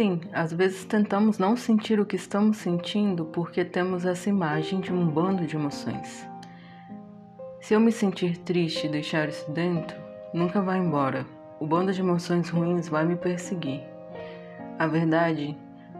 sim, 0.00 0.18
às 0.32 0.50
vezes 0.50 0.86
tentamos 0.86 1.36
não 1.36 1.54
sentir 1.54 2.00
o 2.00 2.06
que 2.06 2.16
estamos 2.16 2.56
sentindo 2.56 3.26
porque 3.26 3.62
temos 3.66 4.06
essa 4.06 4.30
imagem 4.30 4.80
de 4.80 4.90
um 4.90 5.06
bando 5.06 5.46
de 5.46 5.56
emoções. 5.56 6.26
Se 7.60 7.74
eu 7.74 7.80
me 7.80 7.92
sentir 7.92 8.38
triste 8.38 8.86
e 8.86 8.90
deixar 8.90 9.28
isso 9.28 9.50
dentro, 9.50 9.94
nunca 10.32 10.62
vai 10.62 10.78
embora. 10.78 11.26
O 11.60 11.66
bando 11.66 11.92
de 11.92 12.00
emoções 12.00 12.48
ruins 12.48 12.88
vai 12.88 13.04
me 13.04 13.14
perseguir. 13.14 13.82
A 14.78 14.86
verdade 14.86 15.54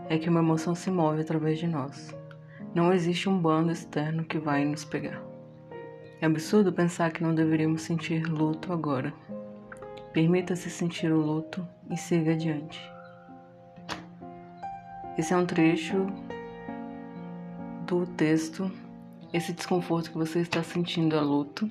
é 0.09 0.17
que 0.17 0.30
uma 0.30 0.41
emoção 0.41 0.75
se 0.75 0.91
move 0.91 1.21
através 1.21 1.59
de 1.59 1.67
nós. 1.67 2.17
Não 2.75 2.95
existe 2.95 3.29
um 3.29 3.39
bando 3.39 3.71
externo 3.71 4.25
que 4.25 4.39
vai 4.39 4.64
nos 4.64 4.82
pegar. 4.82 5.21
É 6.23 6.25
absurdo 6.25 6.73
pensar 6.73 7.12
que 7.12 7.23
não 7.23 7.35
deveríamos 7.35 7.82
sentir 7.82 8.25
luto 8.25 8.73
agora. 8.73 9.12
Permita-se 10.15 10.71
sentir 10.71 11.12
o 11.12 11.21
luto 11.21 11.69
e 11.91 11.98
siga 11.98 12.33
adiante. 12.33 12.90
Esse 15.20 15.34
é 15.34 15.37
um 15.37 15.45
trecho 15.45 16.06
do 17.87 18.06
texto. 18.06 18.73
Esse 19.34 19.52
desconforto 19.52 20.11
que 20.11 20.16
você 20.16 20.38
está 20.38 20.62
sentindo 20.62 21.15
é 21.15 21.20
luto. 21.20 21.70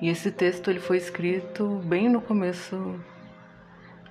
E 0.00 0.08
esse 0.08 0.30
texto 0.30 0.70
ele 0.70 0.78
foi 0.78 0.96
escrito 0.98 1.82
bem 1.84 2.08
no 2.08 2.20
começo 2.20 3.00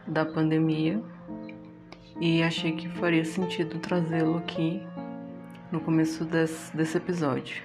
da 0.05 0.25
pandemia 0.25 1.01
e 2.19 2.43
achei 2.43 2.73
que 2.73 2.89
faria 2.89 3.23
sentido 3.23 3.79
trazê-lo 3.79 4.39
aqui 4.39 4.85
no 5.71 5.79
começo 5.79 6.25
desse, 6.25 6.75
desse 6.75 6.97
episódio. 6.97 7.63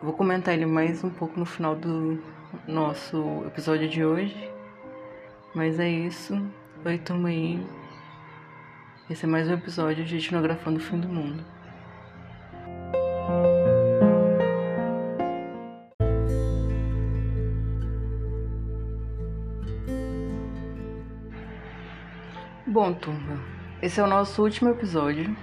Vou 0.00 0.12
comentar 0.12 0.54
ele 0.54 0.66
mais 0.66 1.02
um 1.02 1.10
pouco 1.10 1.36
no 1.36 1.44
final 1.44 1.74
do 1.74 2.22
nosso 2.64 3.42
episódio 3.44 3.88
de 3.88 4.04
hoje. 4.04 4.52
Mas 5.52 5.80
é 5.80 5.90
isso. 5.90 6.40
Oi, 6.84 6.96
turma 6.98 7.30
aí. 7.30 7.60
Esse 9.10 9.24
é 9.24 9.26
mais 9.26 9.48
um 9.48 9.54
episódio 9.54 10.04
de 10.04 10.18
Etnografando 10.18 10.76
o 10.76 10.82
Fim 10.82 11.00
do 11.00 11.08
Mundo. 11.08 11.42
Bom, 22.66 22.92
turma, 22.92 23.40
esse 23.80 23.98
é 23.98 24.04
o 24.04 24.06
nosso 24.06 24.42
último 24.42 24.68
episódio 24.68 25.34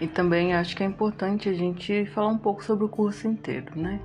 e 0.00 0.06
também 0.06 0.54
acho 0.54 0.76
que 0.76 0.84
é 0.84 0.86
importante 0.86 1.48
a 1.48 1.52
gente 1.52 2.06
falar 2.06 2.28
um 2.28 2.38
pouco 2.38 2.62
sobre 2.62 2.84
o 2.84 2.88
curso 2.88 3.26
inteiro, 3.26 3.76
né? 3.76 4.00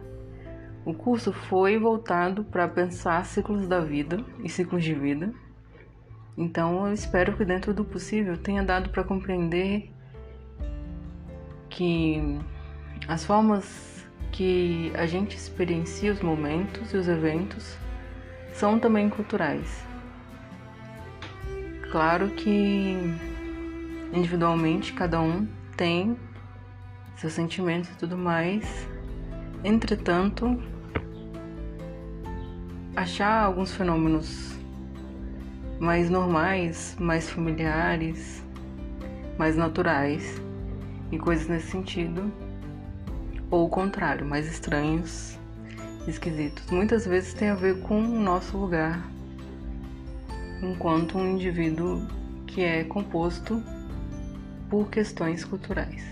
O 0.84 0.95
curso 0.95 1.31
foi 1.31 1.78
voltado 1.78 2.44
para 2.44 2.67
pensar 2.67 3.23
ciclos 3.23 3.67
da 3.67 3.81
vida 3.81 4.17
e 4.44 4.50
ciclos 4.50 4.84
de 4.84 4.95
vida 4.95 5.31
então 6.37 6.87
eu 6.87 6.93
espero 6.93 7.35
que 7.35 7.43
dentro 7.45 7.73
do 7.73 7.83
possível 7.83 8.37
tenha 8.37 8.63
dado 8.63 8.89
para 8.89 9.03
compreender 9.03 9.91
que 11.69 12.39
as 13.07 13.23
formas 13.23 14.05
que 14.31 14.91
a 14.95 15.05
gente 15.05 15.35
experiencia 15.35 16.11
os 16.11 16.21
momentos 16.21 16.93
e 16.93 16.97
os 16.97 17.07
eventos 17.07 17.77
são 18.53 18.79
também 18.79 19.09
culturais. 19.09 19.85
Claro 21.91 22.29
que 22.29 22.97
individualmente 24.13 24.93
cada 24.93 25.19
um 25.19 25.47
tem 25.75 26.17
seus 27.17 27.33
sentimentos 27.33 27.89
e 27.91 27.95
tudo 27.95 28.17
mais. 28.17 28.88
Entretanto, 29.63 30.61
achar 32.95 33.43
alguns 33.43 33.73
fenômenos 33.73 34.50
mais 35.81 36.11
normais, 36.11 36.95
mais 36.99 37.27
familiares, 37.27 38.43
mais 39.35 39.57
naturais 39.57 40.39
e 41.11 41.17
coisas 41.17 41.47
nesse 41.47 41.72
sentido, 41.72 42.31
ou 43.50 43.66
o 43.66 43.69
contrário, 43.69 44.23
mais 44.23 44.45
estranhos, 44.45 45.39
esquisitos. 46.07 46.69
Muitas 46.69 47.07
vezes 47.07 47.33
tem 47.33 47.50
a 47.50 47.56
ver 47.56 47.81
com 47.81 48.00
o 48.00 48.19
nosso 48.19 48.59
lugar 48.59 49.03
enquanto 50.61 51.17
um 51.17 51.31
indivíduo 51.31 52.06
que 52.45 52.61
é 52.61 52.83
composto 52.83 53.59
por 54.69 54.88
questões 54.88 55.44
culturais. 55.44 56.06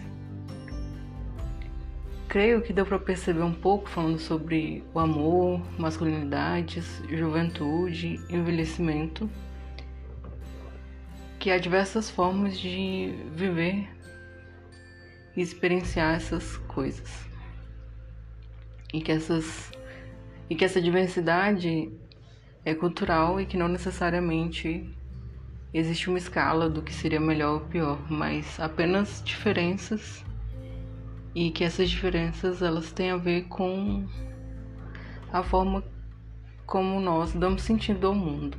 Creio 2.27 2.63
que 2.63 2.73
deu 2.73 2.87
para 2.87 2.97
perceber 2.97 3.43
um 3.43 3.53
pouco 3.53 3.87
falando 3.87 4.17
sobre 4.17 4.83
o 4.95 4.99
amor, 4.99 5.61
masculinidades, 5.77 7.03
juventude, 7.07 8.19
envelhecimento 8.31 9.29
que 11.39 11.49
há 11.49 11.57
diversas 11.57 12.09
formas 12.09 12.59
de 12.59 13.13
viver 13.33 13.87
e 15.35 15.41
experienciar 15.41 16.15
essas 16.15 16.57
coisas. 16.57 17.09
E 18.93 18.99
que 18.99 19.11
essas 19.11 19.71
e 20.49 20.55
que 20.55 20.65
essa 20.65 20.81
diversidade 20.81 21.91
é 22.65 22.73
cultural 22.73 23.39
e 23.39 23.45
que 23.45 23.55
não 23.55 23.67
necessariamente 23.67 24.89
existe 25.73 26.09
uma 26.09 26.17
escala 26.17 26.69
do 26.69 26.81
que 26.81 26.93
seria 26.93 27.19
melhor 27.19 27.61
ou 27.61 27.67
pior, 27.67 28.11
mas 28.11 28.59
apenas 28.59 29.21
diferenças 29.23 30.25
e 31.35 31.51
que 31.51 31.63
essas 31.63 31.89
diferenças 31.89 32.61
elas 32.61 32.91
têm 32.91 33.11
a 33.11 33.17
ver 33.17 33.43
com 33.43 34.07
a 35.31 35.43
forma 35.43 35.83
como 36.65 36.99
nós 36.99 37.33
damos 37.33 37.61
sentido 37.61 38.07
ao 38.07 38.15
mundo. 38.15 38.57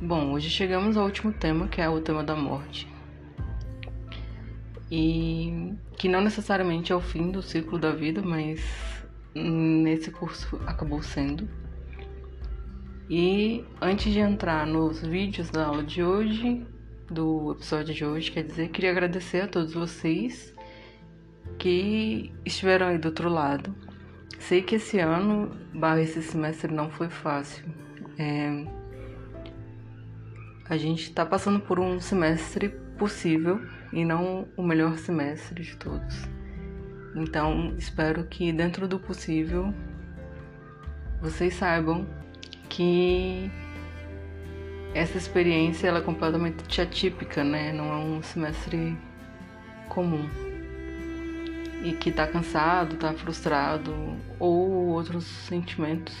Bom, 0.00 0.30
hoje 0.30 0.48
chegamos 0.48 0.96
ao 0.96 1.06
último 1.06 1.32
tema, 1.32 1.66
que 1.66 1.80
é 1.80 1.88
o 1.88 2.00
tema 2.00 2.22
da 2.22 2.36
morte. 2.36 2.86
E 4.88 5.74
que 5.96 6.08
não 6.08 6.20
necessariamente 6.20 6.92
é 6.92 6.94
o 6.94 7.00
fim 7.00 7.32
do 7.32 7.42
ciclo 7.42 7.80
da 7.80 7.90
vida, 7.90 8.22
mas 8.22 8.60
nesse 9.34 10.12
curso 10.12 10.60
acabou 10.68 11.02
sendo. 11.02 11.48
E 13.10 13.64
antes 13.80 14.12
de 14.12 14.20
entrar 14.20 14.68
nos 14.68 15.04
vídeos 15.04 15.50
da 15.50 15.66
aula 15.66 15.82
de 15.82 16.00
hoje, 16.00 16.64
do 17.10 17.50
episódio 17.50 17.92
de 17.92 18.04
hoje, 18.04 18.30
quer 18.30 18.44
dizer, 18.44 18.68
queria 18.68 18.92
agradecer 18.92 19.40
a 19.40 19.48
todos 19.48 19.74
vocês 19.74 20.54
que 21.58 22.32
estiveram 22.44 22.86
aí 22.86 22.98
do 22.98 23.06
outro 23.06 23.28
lado. 23.28 23.74
Sei 24.38 24.62
que 24.62 24.76
esse 24.76 25.00
ano, 25.00 25.50
barra 25.74 26.00
esse 26.02 26.22
semestre, 26.22 26.72
não 26.72 26.88
foi 26.88 27.08
fácil. 27.08 27.64
É, 28.16 28.77
a 30.68 30.76
gente 30.76 31.04
está 31.04 31.24
passando 31.24 31.60
por 31.60 31.80
um 31.80 31.98
semestre 31.98 32.68
possível 32.98 33.60
e 33.92 34.04
não 34.04 34.46
o 34.56 34.62
melhor 34.62 34.98
semestre 34.98 35.62
de 35.62 35.76
todos. 35.76 36.28
Então, 37.14 37.74
espero 37.78 38.24
que 38.24 38.52
dentro 38.52 38.86
do 38.86 38.98
possível 38.98 39.72
vocês 41.20 41.54
saibam 41.54 42.06
que 42.68 43.50
essa 44.94 45.16
experiência 45.16 45.88
ela 45.88 45.98
é 45.98 46.02
completamente 46.02 46.80
atípica, 46.80 47.42
né? 47.42 47.72
Não 47.72 47.90
é 47.90 47.96
um 47.96 48.22
semestre 48.22 48.96
comum. 49.88 50.28
E 51.82 51.92
que 51.92 52.12
tá 52.12 52.26
cansado, 52.26 52.96
tá 52.96 53.12
frustrado 53.14 53.94
ou 54.38 54.88
outros 54.88 55.24
sentimentos 55.24 56.14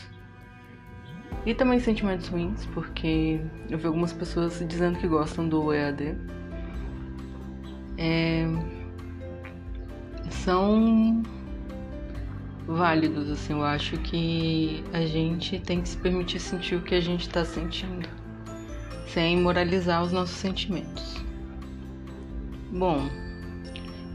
e 1.46 1.54
também 1.54 1.80
sentimentos 1.80 2.28
ruins, 2.28 2.66
porque 2.66 3.40
eu 3.70 3.78
vi 3.78 3.86
algumas 3.86 4.12
pessoas 4.12 4.62
dizendo 4.66 4.98
que 4.98 5.06
gostam 5.06 5.48
do 5.48 5.72
EAD. 5.72 6.16
É... 7.96 8.46
São 10.30 11.22
válidos, 12.66 13.30
assim, 13.30 13.54
eu 13.54 13.64
acho 13.64 13.96
que 13.98 14.84
a 14.92 15.00
gente 15.00 15.58
tem 15.58 15.80
que 15.80 15.88
se 15.88 15.96
permitir 15.96 16.38
sentir 16.38 16.76
o 16.76 16.82
que 16.82 16.94
a 16.94 17.00
gente 17.00 17.22
está 17.22 17.44
sentindo, 17.44 18.06
sem 19.06 19.40
moralizar 19.40 20.02
os 20.02 20.12
nossos 20.12 20.36
sentimentos. 20.36 21.16
Bom, 22.70 23.08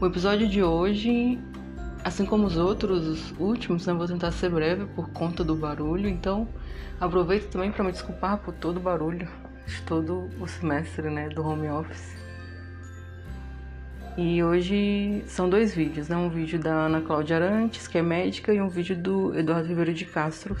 o 0.00 0.06
episódio 0.06 0.48
de 0.48 0.62
hoje, 0.62 1.38
assim 2.04 2.24
como 2.24 2.46
os 2.46 2.56
outros, 2.56 3.06
os 3.06 3.34
últimos, 3.38 3.86
né, 3.86 3.92
vou 3.92 4.06
tentar 4.06 4.30
ser 4.30 4.50
breve 4.50 4.84
por 4.94 5.08
conta 5.10 5.42
do 5.42 5.56
barulho, 5.56 6.08
então 6.08 6.46
Aproveito 7.00 7.50
também 7.50 7.72
para 7.72 7.84
me 7.84 7.92
desculpar 7.92 8.38
por 8.38 8.54
todo 8.54 8.76
o 8.76 8.80
barulho 8.80 9.28
de 9.66 9.82
todo 9.82 10.30
o 10.40 10.46
semestre 10.46 11.10
né, 11.10 11.28
do 11.28 11.46
home 11.46 11.68
office. 11.68 12.16
E 14.16 14.42
hoje 14.44 15.24
são 15.26 15.50
dois 15.50 15.74
vídeos, 15.74 16.08
né? 16.08 16.16
Um 16.16 16.30
vídeo 16.30 16.58
da 16.58 16.72
Ana 16.72 17.00
Cláudia 17.00 17.36
Arantes, 17.36 17.88
que 17.88 17.98
é 17.98 18.02
médica, 18.02 18.54
e 18.54 18.60
um 18.60 18.68
vídeo 18.68 18.96
do 18.96 19.36
Eduardo 19.36 19.66
Ribeiro 19.66 19.92
de 19.92 20.04
Castro, 20.04 20.56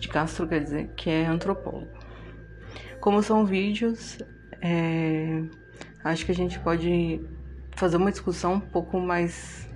de 0.00 0.08
Castro 0.08 0.48
quer 0.48 0.62
dizer, 0.62 0.90
que 0.96 1.10
é 1.10 1.26
antropólogo. 1.26 1.88
Como 3.00 3.22
são 3.22 3.44
vídeos, 3.44 4.18
é... 4.62 5.42
acho 6.02 6.24
que 6.24 6.32
a 6.32 6.34
gente 6.34 6.58
pode 6.58 7.20
fazer 7.76 7.98
uma 7.98 8.10
discussão 8.10 8.54
um 8.54 8.60
pouco 8.60 8.98
mais 8.98 9.68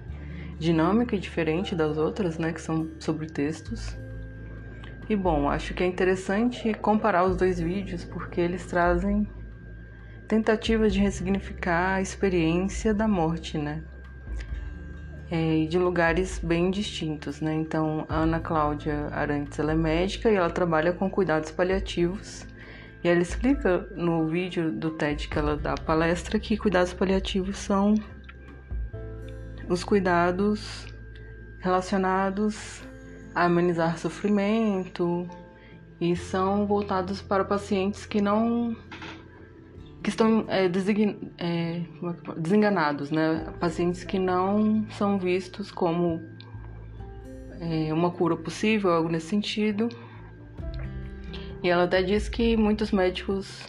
dinâmica 0.58 1.14
e 1.14 1.18
diferente 1.18 1.74
das 1.74 1.96
outras, 1.96 2.38
né? 2.38 2.52
Que 2.52 2.60
são 2.60 2.88
sobre 2.98 3.26
textos. 3.26 3.96
E 5.08 5.16
bom, 5.16 5.48
acho 5.48 5.72
que 5.72 5.82
é 5.82 5.86
interessante 5.86 6.74
comparar 6.74 7.24
os 7.24 7.36
dois 7.36 7.58
vídeos 7.58 8.04
porque 8.04 8.40
eles 8.40 8.66
trazem 8.66 9.26
tentativas 10.26 10.92
de 10.92 11.00
ressignificar 11.00 11.94
a 11.94 12.02
experiência 12.02 12.92
da 12.92 13.08
morte, 13.08 13.56
né? 13.56 13.82
É, 15.30 15.64
de 15.66 15.78
lugares 15.78 16.38
bem 16.38 16.70
distintos, 16.70 17.40
né? 17.40 17.54
Então, 17.54 18.04
a 18.08 18.16
Ana 18.16 18.40
Cláudia 18.40 19.08
Arantes, 19.12 19.58
ela 19.58 19.72
é 19.72 19.74
médica 19.74 20.30
e 20.30 20.36
ela 20.36 20.50
trabalha 20.50 20.92
com 20.92 21.08
cuidados 21.08 21.50
paliativos. 21.50 22.46
E 23.02 23.08
ela 23.08 23.20
explica 23.20 23.88
no 23.94 24.26
vídeo 24.26 24.70
do 24.70 24.90
TED 24.90 25.28
que 25.28 25.38
ela 25.38 25.56
dá 25.56 25.74
palestra 25.74 26.38
que 26.38 26.56
cuidados 26.56 26.92
paliativos 26.92 27.56
são 27.56 27.94
os 29.68 29.84
cuidados 29.84 30.86
relacionados 31.60 32.82
a 33.34 33.44
amenizar 33.44 33.98
sofrimento 33.98 35.28
e 36.00 36.16
são 36.16 36.66
voltados 36.66 37.20
para 37.20 37.44
pacientes 37.44 38.06
que 38.06 38.20
não 38.20 38.76
que 40.02 40.10
estão 40.10 40.44
é, 40.48 40.68
design, 40.68 41.32
é, 41.36 41.82
desenganados, 42.36 43.10
né? 43.10 43.52
Pacientes 43.60 44.04
que 44.04 44.18
não 44.18 44.86
são 44.90 45.18
vistos 45.18 45.70
como 45.70 46.22
é, 47.60 47.92
uma 47.92 48.10
cura 48.10 48.36
possível, 48.36 48.90
algo 48.90 49.08
nesse 49.08 49.26
sentido. 49.26 49.88
E 51.62 51.68
ela 51.68 51.84
até 51.84 52.02
diz 52.02 52.28
que 52.28 52.56
muitos 52.56 52.92
médicos 52.92 53.66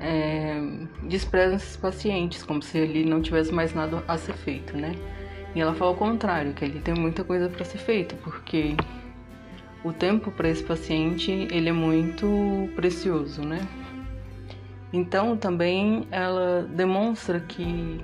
é, 0.00 0.60
desprezam 1.02 1.56
esses 1.56 1.76
pacientes, 1.76 2.42
como 2.42 2.62
se 2.62 2.78
ele 2.78 3.04
não 3.04 3.20
tivesse 3.20 3.52
mais 3.52 3.74
nada 3.74 4.02
a 4.06 4.16
ser 4.16 4.34
feito, 4.34 4.76
né? 4.76 4.92
E 5.54 5.60
ela 5.60 5.74
fala 5.74 5.92
o 5.92 5.96
contrário, 5.96 6.52
que 6.52 6.64
ele 6.64 6.80
tem 6.80 6.94
muita 6.94 7.24
coisa 7.24 7.48
para 7.48 7.64
ser 7.64 7.78
feita, 7.78 8.16
porque 8.22 8.76
o 9.82 9.92
tempo 9.92 10.30
para 10.30 10.48
esse 10.48 10.62
paciente 10.62 11.30
ele 11.50 11.68
é 11.68 11.72
muito 11.72 12.68
precioso, 12.76 13.42
né? 13.42 13.66
Então 14.92 15.36
também 15.36 16.06
ela 16.10 16.62
demonstra 16.62 17.40
que 17.40 18.00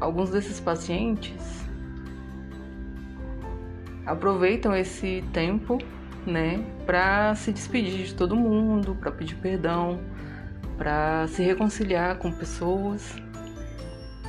alguns 0.00 0.30
desses 0.30 0.60
pacientes 0.60 1.64
aproveitam 4.06 4.74
esse 4.76 5.24
tempo, 5.32 5.78
né, 6.26 6.64
para 6.86 7.34
se 7.34 7.52
despedir 7.52 8.06
de 8.06 8.14
todo 8.14 8.36
mundo, 8.36 8.94
para 8.94 9.12
pedir 9.12 9.36
perdão, 9.36 10.00
para 10.76 11.26
se 11.28 11.42
reconciliar 11.42 12.16
com 12.16 12.32
pessoas. 12.32 13.14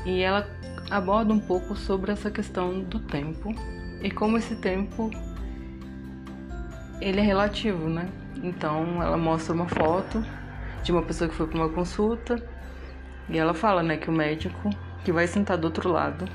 E 0.06 0.21
ela 0.21 0.47
aborda 0.89 1.33
um 1.33 1.39
pouco 1.39 1.75
sobre 1.75 2.12
essa 2.12 2.30
questão 2.30 2.81
do 2.81 3.00
tempo 3.00 3.53
e 4.01 4.12
como 4.12 4.38
esse 4.38 4.56
tempo 4.56 5.09
ele 7.01 7.19
é 7.19 7.24
relativo, 7.24 7.89
né? 7.89 8.07
Então 8.44 9.01
ela 9.01 9.18
mostra 9.18 9.53
uma 9.53 9.68
foto 9.68 10.24
de 10.83 10.91
uma 10.91 11.01
pessoa 11.01 11.27
que 11.30 11.36
foi 11.36 11.48
para 11.48 11.57
uma 11.57 11.69
consulta 11.69 12.41
e 13.27 13.38
ela 13.38 13.53
fala, 13.53 13.81
né, 13.81 13.98
que 13.98 14.09
o 14.09 14.13
médico 14.13 14.69
que 15.03 15.12
vai 15.12 15.25
sentar 15.25 15.57
do 15.57 15.65
outro 15.65 15.89
lado 15.91 16.25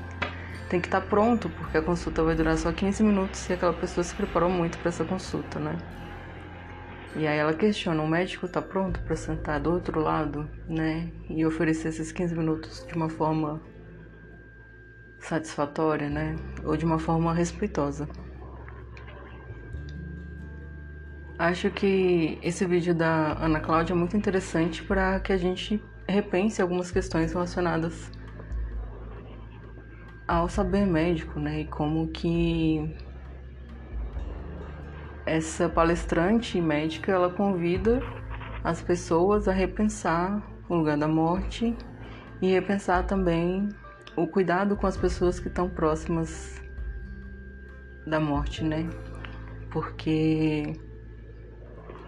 tem 0.71 0.79
que 0.79 0.87
estar 0.87 1.01
pronto, 1.01 1.49
porque 1.49 1.77
a 1.77 1.81
consulta 1.81 2.23
vai 2.23 2.33
durar 2.33 2.57
só 2.57 2.71
15 2.71 3.03
minutos 3.03 3.49
e 3.49 3.51
aquela 3.51 3.73
pessoa 3.73 4.05
se 4.05 4.15
preparou 4.15 4.49
muito 4.49 4.77
para 4.77 4.87
essa 4.87 5.03
consulta, 5.03 5.59
né? 5.59 5.77
E 7.13 7.27
aí 7.27 7.37
ela 7.37 7.53
questiona, 7.53 8.01
o 8.01 8.07
médico 8.07 8.45
está 8.45 8.61
pronto 8.61 9.01
para 9.01 9.17
sentar 9.17 9.59
do 9.59 9.69
outro 9.69 9.99
lado, 9.99 10.49
né? 10.69 11.11
E 11.29 11.45
oferecer 11.45 11.89
esses 11.89 12.13
15 12.13 12.37
minutos 12.37 12.85
de 12.87 12.93
uma 12.93 13.09
forma 13.09 13.61
satisfatória, 15.19 16.09
né? 16.09 16.37
Ou 16.63 16.77
de 16.77 16.85
uma 16.85 16.97
forma 16.97 17.33
respeitosa. 17.33 18.07
Acho 21.37 21.69
que 21.69 22.39
esse 22.41 22.65
vídeo 22.65 22.95
da 22.95 23.33
Ana 23.43 23.59
Cláudia 23.59 23.91
é 23.91 23.95
muito 23.97 24.15
interessante 24.15 24.81
para 24.83 25.19
que 25.19 25.33
a 25.33 25.37
gente 25.37 25.83
repense 26.07 26.61
algumas 26.61 26.91
questões 26.91 27.33
relacionadas 27.33 28.09
ao 30.31 30.47
saber 30.47 30.85
médico, 30.87 31.41
né? 31.41 31.59
E 31.59 31.65
como 31.65 32.07
que 32.07 32.95
essa 35.25 35.67
palestrante 35.67 36.61
médica 36.61 37.11
ela 37.11 37.29
convida 37.29 38.01
as 38.63 38.81
pessoas 38.81 39.49
a 39.49 39.51
repensar 39.51 40.41
o 40.69 40.75
lugar 40.75 40.97
da 40.97 41.07
morte 41.07 41.75
e 42.41 42.49
repensar 42.49 43.05
também 43.05 43.67
o 44.15 44.25
cuidado 44.25 44.77
com 44.77 44.87
as 44.87 44.95
pessoas 44.95 45.37
que 45.37 45.49
estão 45.49 45.69
próximas 45.69 46.61
da 48.07 48.19
morte, 48.19 48.63
né? 48.63 48.89
Porque 49.69 50.79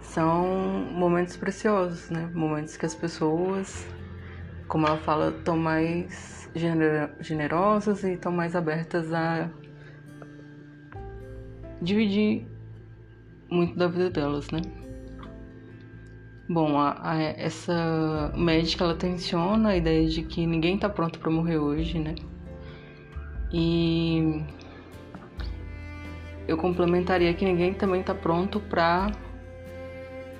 são 0.00 0.46
momentos 0.92 1.36
preciosos, 1.36 2.08
né? 2.08 2.30
Momentos 2.32 2.74
que 2.78 2.86
as 2.86 2.94
pessoas, 2.94 3.86
como 4.68 4.86
ela 4.86 4.98
fala, 4.98 5.30
estão 5.30 5.56
mais 5.56 6.50
generosas 7.20 8.04
e 8.04 8.12
estão 8.12 8.32
mais 8.32 8.54
abertas 8.54 9.12
a 9.12 9.50
dividir 11.82 12.46
muito 13.50 13.76
da 13.76 13.88
vida 13.88 14.10
delas, 14.10 14.50
né? 14.50 14.60
Bom, 16.48 16.78
a, 16.78 16.98
a, 17.02 17.22
essa 17.22 18.32
médica 18.36 18.84
ela 18.84 18.94
tensiona 18.94 19.70
a 19.70 19.76
ideia 19.76 20.06
de 20.06 20.22
que 20.22 20.46
ninguém 20.46 20.74
está 20.74 20.88
pronto 20.88 21.18
para 21.18 21.30
morrer 21.30 21.58
hoje, 21.58 21.98
né? 21.98 22.14
E 23.52 24.42
eu 26.46 26.56
complementaria 26.56 27.32
que 27.32 27.44
ninguém 27.44 27.72
também 27.72 28.00
está 28.00 28.14
pronto 28.14 28.60
para 28.60 29.10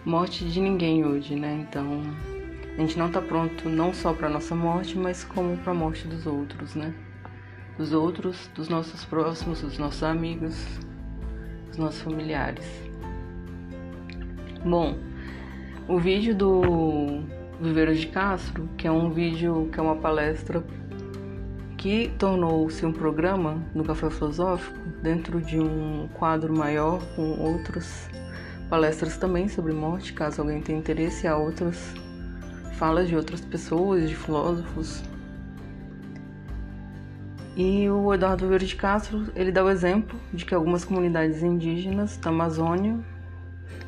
morte 0.05 0.45
de 0.45 0.61
ninguém 0.61 1.05
hoje, 1.05 1.35
né? 1.35 1.67
Então, 1.67 2.03
a 2.77 2.81
gente 2.81 2.99
não 2.99 3.09
tá 3.09 3.21
pronto 3.21 3.69
não 3.69 3.93
só 3.93 4.13
para 4.13 4.29
nossa 4.29 4.55
morte, 4.55 4.99
mas 4.99 5.23
como 5.23 5.57
para 5.59 5.71
a 5.71 5.75
morte 5.75 6.09
dos 6.09 6.27
outros, 6.27 6.75
né? 6.75 6.93
Dos 7.79 7.93
outros, 7.93 8.51
dos 8.55 8.69
nossos 8.69 9.05
próximos, 9.05 9.61
dos 9.63 9.79
nossos 9.79 10.03
amigos, 10.03 10.57
dos 11.69 11.79
nossos 11.79 12.01
familiares. 12.03 12.67
Bom, 14.65 14.97
o 15.87 15.99
vídeo 15.99 16.35
do 16.35 17.23
Viveiro 17.61 17.95
de 17.95 18.09
Castro, 18.09 18.69
que 18.77 18.89
é 18.89 18.91
um 18.91 19.11
vídeo 19.11 19.69
que 19.73 19.79
é 19.79 19.83
uma 19.83 19.97
palestra 19.97 20.65
que 21.77 22.11
tornou-se 22.19 22.85
um 22.85 22.93
programa 22.93 23.63
no 23.75 23.85
Café 23.85 24.11
Filosófico 24.11 24.79
dentro 25.03 25.41
de 25.41 25.61
um 25.61 26.09
quadro 26.15 26.57
maior 26.57 27.01
com 27.15 27.39
outros 27.39 28.09
palestras 28.69 29.19
também 29.19 29.49
sobre 29.49 29.73
morte, 29.73 30.13
caso 30.13 30.41
alguém 30.41 30.61
tenha 30.61 30.79
interesse, 30.79 31.27
há 31.27 31.37
outras 31.37 31.95
falas 32.75 33.09
de 33.09 33.17
outras 33.17 33.41
pessoas, 33.41 34.09
de 34.09 34.15
filósofos. 34.15 35.03
E 37.57 37.89
o 37.89 38.13
Eduardo 38.13 38.49
Vieira 38.49 38.65
de 38.65 38.75
Castro, 38.75 39.31
ele 39.37 39.53
dá 39.53 39.65
o 39.65 39.71
exemplo 39.71 40.19
de 40.33 40.45
que 40.45 40.55
algumas 40.55 40.85
comunidades 40.85 41.43
indígenas 41.43 42.17
da 42.17 42.31
Amazônia 42.31 42.99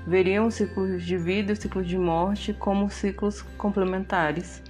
veriam 0.06 0.48
ciclos 0.50 1.04
de 1.04 1.16
vida 1.16 1.52
e 1.52 1.56
ciclos 1.56 1.86
de 1.86 1.98
morte 1.98 2.52
como 2.52 2.88
ciclos 2.88 3.42
complementares 3.58 4.62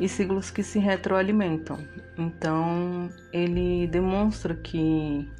e 0.00 0.08
ciclos 0.08 0.50
que 0.50 0.64
se 0.64 0.80
retroalimentam. 0.80 1.78
Então, 2.18 3.08
ele 3.32 3.86
demonstra 3.86 4.54
que 4.54 5.30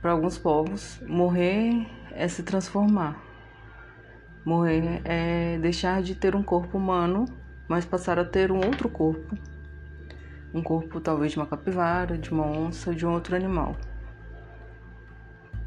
para 0.00 0.12
alguns 0.12 0.38
povos 0.38 1.00
morrer 1.06 1.86
é 2.12 2.28
se 2.28 2.44
transformar. 2.44 3.29
Morrer 4.50 5.00
é 5.04 5.58
deixar 5.58 6.02
de 6.02 6.12
ter 6.12 6.34
um 6.34 6.42
corpo 6.42 6.76
humano, 6.76 7.24
mas 7.68 7.84
passar 7.84 8.18
a 8.18 8.24
ter 8.24 8.50
um 8.50 8.56
outro 8.56 8.88
corpo. 8.88 9.38
Um 10.52 10.60
corpo 10.60 11.00
talvez 11.00 11.30
de 11.30 11.38
uma 11.38 11.46
capivara, 11.46 12.18
de 12.18 12.32
uma 12.32 12.44
onça, 12.44 12.92
de 12.92 13.06
um 13.06 13.12
outro 13.12 13.36
animal. 13.36 13.76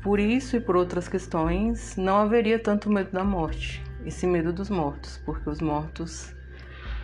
Por 0.02 0.20
isso 0.20 0.58
e 0.58 0.60
por 0.60 0.76
outras 0.76 1.08
questões, 1.08 1.96
não 1.96 2.18
haveria 2.18 2.60
tanto 2.60 2.92
medo 2.92 3.10
da 3.10 3.24
morte, 3.24 3.82
e 4.04 4.12
sim 4.12 4.28
medo 4.28 4.52
dos 4.52 4.70
mortos, 4.70 5.18
porque 5.24 5.50
os 5.50 5.62
mortos 5.62 6.36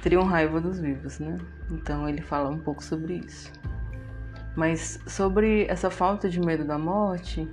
teriam 0.01 0.25
raiva 0.25 0.59
dos 0.59 0.81
vivos, 0.81 1.17
né? 1.17 1.37
Então 1.71 2.09
ele 2.09 2.21
fala 2.21 2.49
um 2.49 2.59
pouco 2.59 2.83
sobre 2.83 3.23
isso. 3.25 3.53
Mas 4.53 4.99
sobre 5.07 5.65
essa 5.69 5.89
falta 5.89 6.27
de 6.27 6.41
medo 6.41 6.65
da 6.65 6.77
morte, 6.77 7.49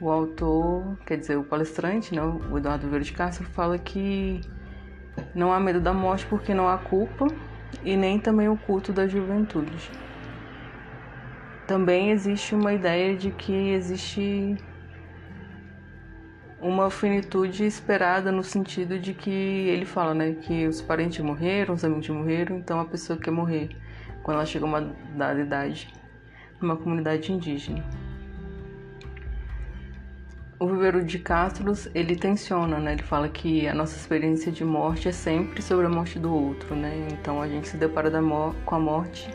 o 0.00 0.10
autor, 0.10 0.96
quer 1.06 1.18
dizer, 1.18 1.36
o 1.36 1.44
palestrante, 1.44 2.14
né, 2.14 2.22
o 2.22 2.58
Eduardo 2.58 2.86
Vieira 2.86 3.04
de 3.04 3.12
Castro, 3.12 3.44
fala 3.46 3.78
que 3.78 4.40
não 5.34 5.52
há 5.52 5.60
medo 5.60 5.80
da 5.80 5.92
morte 5.92 6.26
porque 6.26 6.52
não 6.52 6.68
há 6.68 6.76
culpa 6.78 7.26
e 7.82 7.96
nem 7.96 8.18
também 8.18 8.48
o 8.48 8.56
culto 8.56 8.92
da 8.92 9.06
juventude. 9.06 9.90
Também 11.66 12.10
existe 12.10 12.54
uma 12.54 12.72
ideia 12.72 13.16
de 13.16 13.30
que 13.30 13.70
existe 13.70 14.56
uma 16.60 16.90
finitude 16.90 17.64
esperada 17.64 18.32
no 18.32 18.42
sentido 18.42 18.98
de 18.98 19.12
que 19.12 19.30
ele 19.30 19.84
fala, 19.84 20.14
né, 20.14 20.32
que 20.32 20.66
os 20.66 20.80
parentes 20.80 21.20
morreram, 21.20 21.74
os 21.74 21.84
amigos 21.84 22.08
morreram, 22.08 22.56
então 22.56 22.80
a 22.80 22.84
pessoa 22.84 23.18
quer 23.18 23.30
morrer 23.30 23.76
quando 24.22 24.36
ela 24.36 24.46
chega 24.46 24.64
a 24.64 24.68
uma 24.68 24.80
dada 25.14 25.40
idade 25.40 25.92
numa 26.60 26.76
comunidade 26.76 27.30
indígena. 27.32 27.84
O 30.64 30.66
Viveiro 30.66 31.04
de 31.04 31.18
Castros, 31.18 31.88
ele 31.94 32.16
tensiona, 32.16 32.78
né? 32.78 32.94
Ele 32.94 33.02
fala 33.02 33.28
que 33.28 33.68
a 33.68 33.74
nossa 33.74 33.96
experiência 33.96 34.50
de 34.50 34.64
morte 34.64 35.08
é 35.08 35.12
sempre 35.12 35.60
sobre 35.60 35.84
a 35.84 35.90
morte 35.90 36.18
do 36.18 36.34
outro, 36.34 36.74
né? 36.74 37.06
Então 37.12 37.42
a 37.42 37.46
gente 37.46 37.68
se 37.68 37.76
depara 37.76 38.10
com 38.64 38.74
a 38.74 38.78
morte 38.78 39.28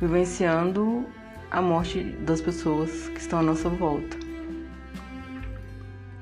vivenciando 0.00 1.04
a 1.50 1.60
morte 1.60 2.02
das 2.02 2.40
pessoas 2.40 3.08
que 3.10 3.20
estão 3.20 3.40
à 3.40 3.42
nossa 3.42 3.68
volta. 3.68 4.16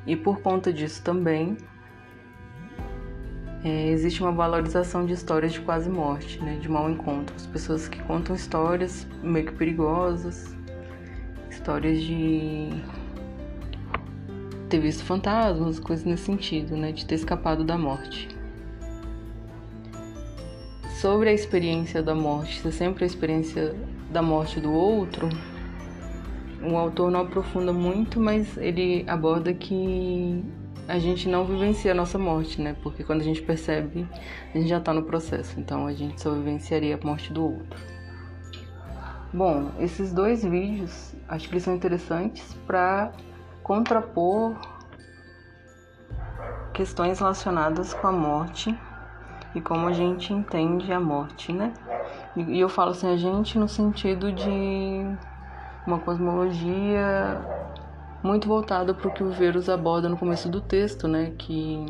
E 0.05 0.17
por 0.17 0.41
conta 0.41 0.73
disso 0.73 1.03
também 1.05 1.57
é, 3.63 3.91
existe 3.91 4.21
uma 4.23 4.33
valorização 4.33 5.07
de 5.07 5.13
histórias 5.13 5.53
de 5.53 5.61
quase 5.61 5.89
morte, 5.89 6.43
né? 6.43 6.59
De 6.61 6.69
mau 6.69 6.91
encontro. 6.91 7.33
As 7.37 7.47
pessoas 7.47 7.87
que 7.87 8.03
contam 8.03 8.35
histórias 8.35 9.07
meio 9.23 9.47
que 9.47 9.53
perigosas, 9.53 10.53
histórias 11.49 12.01
de 12.01 12.71
ter 14.71 14.79
visto 14.79 15.05
fantasmas, 15.05 15.81
coisas 15.81 16.07
nesse 16.07 16.25
sentido, 16.25 16.77
né? 16.77 16.93
De 16.93 17.05
ter 17.05 17.17
escapado 17.17 17.65
da 17.65 17.77
morte. 17.77 18.29
Sobre 21.01 21.31
a 21.31 21.33
experiência 21.33 22.03
da 22.03 22.15
morte, 22.15 22.61
ser 22.61 22.73
sempre 22.73 23.05
a 23.05 23.07
experiência 23.07 23.75
da 24.11 24.23
morte 24.23 24.61
do 24.61 24.73
outro, 24.73 25.29
o 26.63 26.77
autor 26.77 27.11
não 27.11 27.21
aprofunda 27.21 27.73
muito, 27.73 28.21
mas 28.21 28.57
ele 28.59 29.05
aborda 29.09 29.53
que 29.53 30.45
a 30.87 30.99
gente 30.99 31.29
não 31.29 31.45
vivencia 31.45 31.93
a 31.93 31.95
nossa 31.95 32.19
morte, 32.19 32.61
né? 32.61 32.77
Porque 32.83 33.03
quando 33.03 33.23
a 33.23 33.25
gente 33.25 33.43
percebe, 33.43 34.07
a 34.55 34.59
gente 34.59 34.69
já 34.69 34.79
está 34.79 34.93
no 34.93 35.03
processo, 35.05 35.59
então 35.59 35.87
a 35.87 35.93
gente 35.93 36.21
só 36.21 36.33
vivenciaria 36.33 36.99
a 37.01 37.07
morte 37.07 37.33
do 37.33 37.45
outro. 37.45 37.81
Bom, 39.33 39.71
esses 39.79 40.13
dois 40.13 40.45
vídeos 40.45 41.15
acho 41.29 41.49
que 41.49 41.55
eles 41.55 41.63
são 41.63 41.75
interessantes 41.75 42.55
para 42.67 43.13
contrapor 43.63 44.57
questões 46.73 47.19
relacionadas 47.19 47.93
com 47.93 48.07
a 48.07 48.13
morte 48.13 48.77
e 49.55 49.61
como 49.61 49.89
a 49.89 49.93
gente 49.93 50.33
entende 50.33 50.93
a 50.93 51.01
morte, 51.01 51.53
né? 51.53 51.73
E 52.37 52.59
eu 52.59 52.69
falo 52.69 52.93
assim, 52.93 53.13
a 53.13 53.17
gente 53.17 53.59
no 53.59 53.69
sentido 53.69 54.33
de 54.33 55.05
uma 55.87 55.99
cosmologia 55.99 57.41
muito 58.23 58.47
voltada 58.47 58.95
para 58.95 59.09
o 59.09 59.11
que 59.13 59.23
o 59.23 59.31
Verus 59.31 59.69
aborda 59.69 60.09
no 60.09 60.17
começo 60.17 60.49
do 60.49 60.61
texto, 60.61 61.09
né? 61.09 61.33
Que 61.37 61.87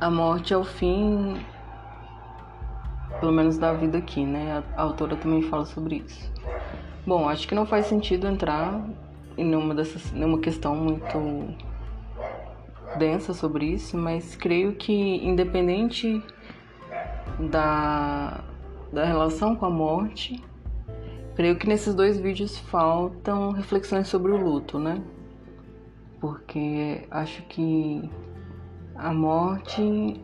a 0.00 0.10
morte 0.10 0.52
é 0.52 0.56
o 0.56 0.64
fim, 0.64 1.40
pelo 3.20 3.32
menos 3.32 3.58
da 3.58 3.72
vida 3.72 3.98
aqui, 3.98 4.24
né? 4.24 4.62
A 4.76 4.82
autora 4.82 5.16
também 5.16 5.42
fala 5.42 5.64
sobre 5.64 5.96
isso. 6.06 6.32
Bom, 7.08 7.26
acho 7.26 7.48
que 7.48 7.54
não 7.54 7.64
faz 7.64 7.86
sentido 7.86 8.26
entrar 8.26 8.86
em 9.34 9.42
nenhuma, 9.42 9.74
dessas, 9.74 10.12
nenhuma 10.12 10.40
questão 10.40 10.76
muito 10.76 11.56
densa 12.98 13.32
sobre 13.32 13.64
isso, 13.64 13.96
mas 13.96 14.36
creio 14.36 14.74
que 14.74 14.92
independente 15.26 16.22
da, 17.50 18.44
da 18.92 19.06
relação 19.06 19.56
com 19.56 19.64
a 19.64 19.70
morte, 19.70 20.44
creio 21.34 21.56
que 21.56 21.66
nesses 21.66 21.94
dois 21.94 22.20
vídeos 22.20 22.58
faltam 22.58 23.52
reflexões 23.52 24.06
sobre 24.06 24.30
o 24.30 24.36
luto, 24.36 24.78
né? 24.78 25.02
Porque 26.20 27.06
acho 27.10 27.40
que 27.44 28.02
a 28.94 29.14
morte 29.14 30.22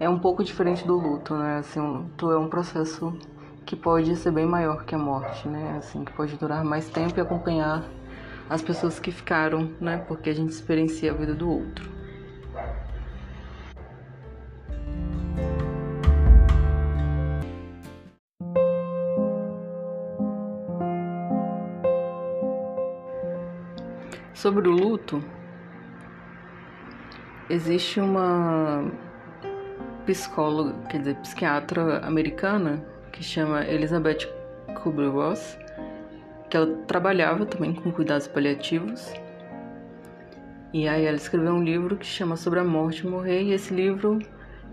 é 0.00 0.08
um 0.08 0.18
pouco 0.18 0.42
diferente 0.42 0.84
do 0.84 0.98
luto, 0.98 1.36
né? 1.36 1.58
Assim, 1.58 1.78
o 1.78 1.86
luto 1.86 2.32
é 2.32 2.36
um 2.36 2.48
processo 2.48 3.16
que 3.64 3.76
pode 3.76 4.14
ser 4.16 4.30
bem 4.30 4.46
maior 4.46 4.84
que 4.84 4.94
a 4.94 4.98
morte, 4.98 5.48
né? 5.48 5.76
Assim, 5.78 6.04
que 6.04 6.12
pode 6.12 6.36
durar 6.36 6.64
mais 6.64 6.88
tempo 6.88 7.18
e 7.18 7.20
acompanhar 7.20 7.84
as 8.48 8.62
pessoas 8.62 8.98
que 8.98 9.10
ficaram, 9.10 9.70
né? 9.80 9.98
Porque 10.08 10.30
a 10.30 10.34
gente 10.34 10.50
experiencia 10.50 11.12
a 11.12 11.14
vida 11.14 11.34
do 11.34 11.50
outro. 11.50 11.90
Sobre 24.34 24.68
o 24.68 24.72
luto, 24.72 25.22
existe 27.48 28.00
uma 28.00 28.90
psicóloga, 30.04 30.74
quer 30.88 30.98
dizer, 30.98 31.14
psiquiatra 31.18 32.04
americana 32.04 32.84
que 33.12 33.22
chama 33.22 33.64
Elizabeth 33.66 34.26
Kubler-Ross, 34.82 35.58
que 36.48 36.56
ela 36.56 36.66
trabalhava 36.86 37.46
também 37.46 37.74
com 37.74 37.92
cuidados 37.92 38.26
paliativos. 38.26 39.12
E 40.72 40.88
aí 40.88 41.04
ela 41.04 41.16
escreveu 41.16 41.52
um 41.52 41.62
livro 41.62 41.96
que 41.96 42.06
chama 42.06 42.36
Sobre 42.36 42.58
a 42.58 42.64
Morte 42.64 43.06
e 43.06 43.10
Morrer, 43.10 43.42
e 43.42 43.52
esse 43.52 43.72
livro 43.74 44.18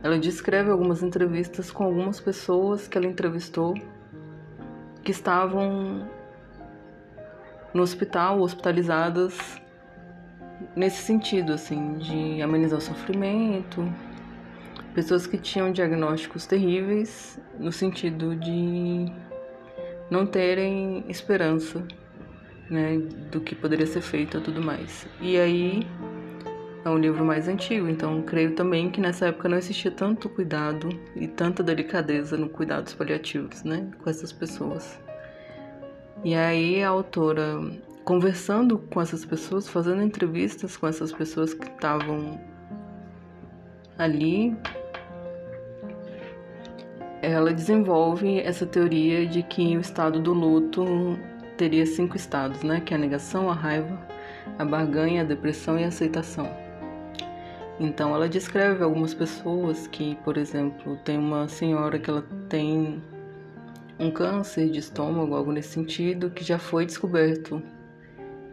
ela 0.02 0.18
descreve 0.18 0.72
algumas 0.72 1.04
entrevistas 1.04 1.70
com 1.70 1.84
algumas 1.84 2.20
pessoas 2.20 2.88
que 2.88 2.98
ela 2.98 3.06
entrevistou 3.06 3.76
que 5.04 5.12
estavam 5.12 6.08
no 7.74 7.82
hospital, 7.82 8.40
hospitalizadas 8.40 9.62
nesse 10.76 11.02
sentido, 11.04 11.54
assim, 11.54 11.96
de 11.96 12.42
amenizar 12.42 12.80
o 12.80 12.82
sofrimento, 12.82 13.84
pessoas 15.00 15.26
que 15.26 15.38
tinham 15.38 15.72
diagnósticos 15.72 16.46
terríveis 16.46 17.40
no 17.58 17.72
sentido 17.72 18.36
de 18.36 19.06
não 20.12 20.26
terem 20.26 21.06
esperança, 21.08 21.82
né, 22.70 22.98
do 23.32 23.40
que 23.40 23.56
poderia 23.56 23.88
ser 23.88 24.02
feito 24.02 24.38
e 24.38 24.42
tudo 24.42 24.62
mais. 24.62 25.08
E 25.22 25.40
aí 25.40 25.88
é 26.84 26.90
um 26.90 26.98
livro 26.98 27.24
mais 27.24 27.48
antigo, 27.48 27.88
então 27.88 28.22
creio 28.24 28.56
também 28.56 28.90
que 28.90 29.00
nessa 29.00 29.28
época 29.28 29.48
não 29.48 29.58
existia 29.58 29.90
tanto 29.90 30.28
cuidado 30.28 30.90
e 31.16 31.30
tanta 31.30 31.64
delicadeza 31.64 32.36
no 32.36 32.50
cuidados 32.50 32.94
paliativos, 32.94 33.64
né, 33.64 33.90
com 34.04 34.10
essas 34.10 34.34
pessoas. 34.34 35.00
E 36.26 36.36
aí 36.36 36.84
a 36.84 36.90
autora 36.90 37.58
conversando 38.04 38.78
com 38.78 39.00
essas 39.00 39.24
pessoas, 39.24 39.66
fazendo 39.66 40.02
entrevistas 40.02 40.76
com 40.76 40.86
essas 40.88 41.14
pessoas 41.14 41.54
que 41.54 41.68
estavam 41.68 42.38
ali, 43.98 44.58
ela 47.22 47.54
desenvolve 47.54 48.40
essa 48.40 48.66
teoria 48.66 49.26
de 49.26 49.44
que 49.44 49.76
o 49.76 49.82
estado 49.82 50.20
do 50.20 50.34
luto 50.34 50.86
teria 51.58 51.86
cinco 51.86 52.16
estados, 52.16 52.64
né? 52.64 52.80
Que 52.80 52.94
é 52.94 52.98
a 52.98 53.00
negação, 53.00 53.50
a 53.50 53.54
raiva, 53.54 54.00
a 54.58 54.64
barganha, 54.64 55.22
a 55.22 55.26
depressão 55.26 55.78
e 55.78 55.84
a 55.84 55.88
aceitação. 55.88 56.50
Então 57.80 58.14
ela 58.14 58.28
descreve 58.28 58.84
algumas 58.84 59.14
pessoas 59.14 59.88
que, 59.88 60.16
por 60.24 60.38
exemplo, 60.38 60.98
tem 61.04 61.18
uma 61.18 61.48
senhora 61.48 61.98
que 61.98 62.10
ela 62.10 62.26
tem 62.48 63.02
um 63.98 64.12
câncer 64.12 64.70
de 64.70 64.80
estômago, 64.80 65.36
algo 65.36 65.52
nesse 65.52 65.70
sentido, 65.70 66.30
que 66.30 66.44
já 66.44 66.58
foi 66.58 66.86
descoberto 66.86 67.62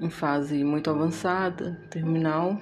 em 0.01 0.11
fase 0.11 0.63
muito 0.65 0.91
avançada, 0.91 1.79
terminal, 1.89 2.61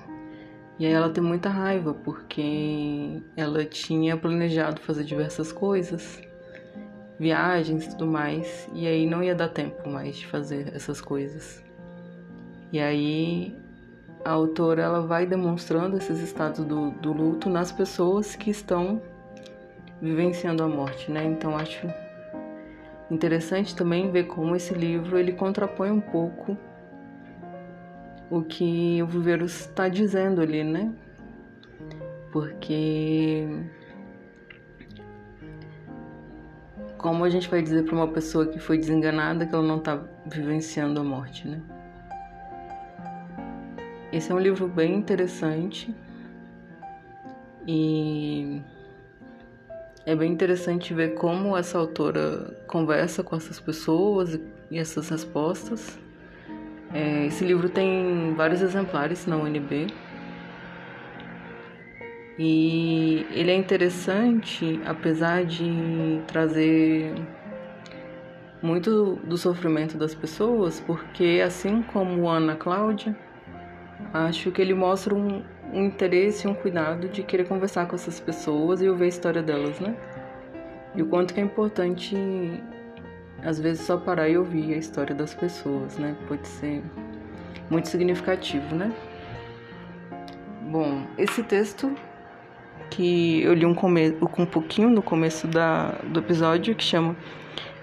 e 0.78 0.86
aí 0.86 0.92
ela 0.92 1.08
tem 1.08 1.22
muita 1.22 1.48
raiva 1.48 1.94
porque 1.94 3.22
ela 3.36 3.64
tinha 3.64 4.16
planejado 4.16 4.80
fazer 4.80 5.04
diversas 5.04 5.52
coisas, 5.52 6.20
viagens 7.18 7.86
e 7.86 7.90
tudo 7.90 8.06
mais, 8.06 8.68
e 8.74 8.86
aí 8.86 9.06
não 9.06 9.22
ia 9.22 9.34
dar 9.34 9.48
tempo 9.48 9.88
mais 9.88 10.16
de 10.16 10.26
fazer 10.26 10.74
essas 10.74 11.00
coisas. 11.00 11.62
E 12.72 12.80
aí 12.80 13.56
a 14.24 14.30
autora 14.30 14.82
ela 14.82 15.00
vai 15.00 15.26
demonstrando 15.26 15.96
esses 15.96 16.18
estados 16.20 16.64
do, 16.64 16.90
do 16.92 17.12
luto 17.12 17.48
nas 17.48 17.70
pessoas 17.70 18.34
que 18.34 18.50
estão 18.50 19.00
vivenciando 20.02 20.62
a 20.64 20.68
morte, 20.68 21.08
né? 21.10 21.24
Então 21.24 21.56
acho 21.56 21.86
interessante 23.10 23.76
também 23.76 24.10
ver 24.10 24.24
como 24.24 24.56
esse 24.56 24.74
livro 24.74 25.18
ele 25.18 25.32
contrapõe 25.32 25.90
um 25.90 26.00
pouco 26.00 26.56
o 28.30 28.42
que 28.42 29.02
o 29.02 29.06
Viveiro 29.06 29.44
está 29.44 29.88
dizendo 29.88 30.40
ali, 30.40 30.64
né? 30.64 30.92
Porque 32.32 33.46
como 36.98 37.22
a 37.22 37.28
gente 37.28 37.48
vai 37.50 37.60
dizer 37.60 37.84
para 37.84 37.94
uma 37.94 38.08
pessoa 38.08 38.46
que 38.46 38.58
foi 38.58 38.78
desenganada 38.78 39.46
que 39.46 39.54
ela 39.54 39.62
não 39.62 39.76
está 39.76 40.02
vivenciando 40.24 41.00
a 41.00 41.04
morte, 41.04 41.46
né? 41.46 41.60
Esse 44.10 44.32
é 44.32 44.34
um 44.34 44.38
livro 44.38 44.66
bem 44.66 44.94
interessante 44.94 45.94
e 47.66 48.62
é 50.06 50.14
bem 50.14 50.32
interessante 50.32 50.94
ver 50.94 51.14
como 51.14 51.56
essa 51.56 51.78
autora 51.78 52.56
conversa 52.66 53.22
com 53.22 53.36
essas 53.36 53.60
pessoas 53.60 54.40
e 54.70 54.78
essas 54.78 55.08
respostas. 55.08 55.98
É, 56.94 57.26
esse 57.26 57.44
livro 57.44 57.68
tem 57.68 58.32
vários 58.34 58.62
exemplares 58.62 59.26
na 59.26 59.36
UNB. 59.36 59.88
E 62.38 63.26
ele 63.30 63.50
é 63.50 63.54
interessante, 63.54 64.80
apesar 64.86 65.44
de 65.44 66.20
trazer 66.26 67.12
muito 68.62 69.16
do 69.24 69.36
sofrimento 69.36 69.98
das 69.98 70.14
pessoas, 70.14 70.80
porque 70.80 71.42
assim 71.44 71.82
como 71.82 72.28
Ana 72.28 72.56
Cláudia, 72.56 73.14
acho 74.12 74.50
que 74.50 74.62
ele 74.62 74.74
mostra 74.74 75.14
um, 75.14 75.42
um 75.72 75.84
interesse 75.84 76.46
e 76.46 76.50
um 76.50 76.54
cuidado 76.54 77.08
de 77.08 77.22
querer 77.22 77.46
conversar 77.46 77.86
com 77.86 77.94
essas 77.94 78.18
pessoas 78.18 78.80
e 78.80 78.88
ouvir 78.88 79.04
a 79.04 79.08
história 79.08 79.42
delas, 79.42 79.78
né? 79.80 79.96
E 80.94 81.02
o 81.02 81.06
quanto 81.06 81.34
que 81.34 81.40
é 81.40 81.42
importante, 81.42 82.16
às 83.42 83.58
vezes, 83.58 83.86
só 83.86 83.96
parar 83.96 84.28
e 84.28 84.36
ouvir 84.36 84.74
a 84.74 84.76
história 84.76 85.14
das 85.14 85.34
pessoas, 85.34 85.98
né? 85.98 86.16
Pode 86.26 86.46
ser 86.46 86.82
muito 87.70 87.88
significativo, 87.88 88.74
né? 88.74 88.92
Bom, 90.62 91.06
esse 91.18 91.42
texto 91.42 91.94
que 92.90 93.42
eu 93.42 93.54
li 93.54 93.66
um, 93.66 93.74
come... 93.74 94.16
um 94.38 94.46
pouquinho 94.46 94.90
no 94.90 95.02
começo 95.02 95.46
da... 95.46 95.92
do 96.04 96.20
episódio, 96.20 96.74
que 96.74 96.84
chama 96.84 97.16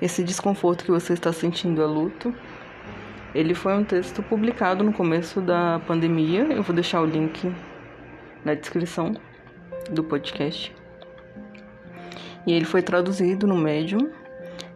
Esse 0.02 0.24
Desconforto 0.24 0.84
que 0.84 0.92
Você 0.92 1.14
Está 1.14 1.32
Sentindo 1.32 1.82
é 1.82 1.86
Luto. 1.86 2.34
Ele 3.34 3.54
foi 3.54 3.74
um 3.74 3.84
texto 3.84 4.22
publicado 4.22 4.84
no 4.84 4.92
começo 4.92 5.40
da 5.40 5.80
pandemia. 5.88 6.42
Eu 6.42 6.64
vou 6.64 6.76
deixar 6.76 7.02
o 7.02 7.06
link 7.06 7.54
na 8.44 8.54
descrição 8.54 9.14
do 9.90 10.04
podcast. 10.04 10.76
E 12.46 12.52
ele 12.54 12.66
foi 12.66 12.82
traduzido 12.82 13.48
no 13.48 13.56
Medium. 13.56 14.10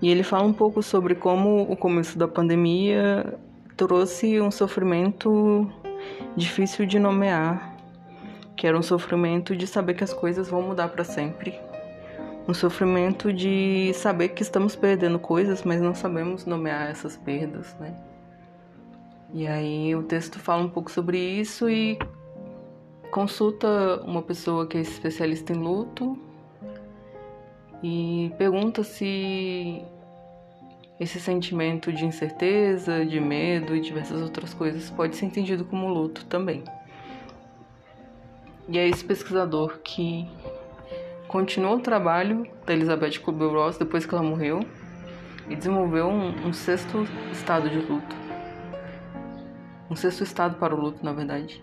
E 0.01 0.09
ele 0.09 0.23
fala 0.23 0.43
um 0.43 0.53
pouco 0.53 0.83
sobre 0.83 1.15
como 1.15 1.61
o 1.63 1.75
começo 1.75 2.17
da 2.17 2.27
pandemia 2.27 3.37
trouxe 3.77 4.39
um 4.41 4.51
sofrimento 4.51 5.69
difícil 6.35 6.85
de 6.85 6.99
nomear, 6.99 7.75
que 8.55 8.67
era 8.67 8.77
um 8.77 8.83
sofrimento 8.83 9.55
de 9.55 9.67
saber 9.67 9.93
que 9.93 10.03
as 10.03 10.13
coisas 10.13 10.49
vão 10.49 10.61
mudar 10.61 10.89
para 10.89 11.03
sempre. 11.03 11.59
Um 12.47 12.53
sofrimento 12.53 13.33
de 13.33 13.91
saber 13.95 14.29
que 14.29 14.43
estamos 14.43 14.75
perdendo 14.75 15.17
coisas, 15.17 15.63
mas 15.63 15.81
não 15.81 15.95
sabemos 15.95 16.45
nomear 16.45 16.89
essas 16.89 17.17
perdas, 17.17 17.75
né? 17.79 17.95
E 19.33 19.47
aí 19.47 19.95
o 19.95 20.03
texto 20.03 20.39
fala 20.39 20.61
um 20.61 20.69
pouco 20.69 20.91
sobre 20.91 21.17
isso 21.17 21.69
e 21.69 21.97
consulta 23.11 24.01
uma 24.05 24.21
pessoa 24.21 24.67
que 24.67 24.77
é 24.77 24.81
especialista 24.81 25.51
em 25.51 25.57
luto 25.57 26.17
e 27.83 28.31
pergunta 28.37 28.83
se 28.83 29.83
esse 30.99 31.19
sentimento 31.19 31.91
de 31.91 32.05
incerteza, 32.05 33.05
de 33.05 33.19
medo 33.19 33.75
e 33.75 33.81
diversas 33.81 34.21
outras 34.21 34.53
coisas 34.53 34.89
pode 34.89 35.15
ser 35.15 35.25
entendido 35.25 35.65
como 35.65 35.87
luto 35.87 36.25
também. 36.25 36.63
E 38.67 38.79
é 38.79 38.87
esse 38.87 39.03
pesquisador 39.03 39.79
que 39.83 40.27
continuou 41.27 41.77
o 41.77 41.81
trabalho 41.81 42.47
da 42.65 42.73
Elizabeth 42.73 43.19
Kubler-Ross 43.19 43.77
depois 43.77 44.05
que 44.05 44.13
ela 44.13 44.23
morreu 44.23 44.61
e 45.49 45.55
desenvolveu 45.55 46.07
um, 46.07 46.47
um 46.47 46.53
sexto 46.53 47.07
estado 47.31 47.69
de 47.69 47.77
luto. 47.77 48.15
Um 49.89 49.95
sexto 49.95 50.23
estado 50.23 50.57
para 50.57 50.73
o 50.73 50.79
luto, 50.79 51.03
na 51.05 51.13
verdade 51.13 51.61